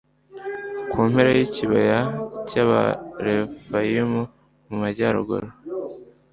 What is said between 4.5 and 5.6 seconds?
mu majyaruguru